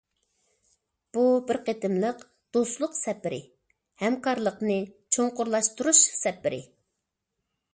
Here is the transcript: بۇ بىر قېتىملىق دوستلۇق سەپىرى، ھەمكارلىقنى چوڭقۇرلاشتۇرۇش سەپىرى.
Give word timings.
بۇ 1.17 1.25
بىر 1.49 1.59
قېتىملىق 1.67 2.23
دوستلۇق 2.57 2.97
سەپىرى، 3.01 3.39
ھەمكارلىقنى 4.05 4.79
چوڭقۇرلاشتۇرۇش 5.17 6.01
سەپىرى. 6.23 6.63